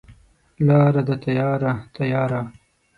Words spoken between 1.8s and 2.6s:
تیاره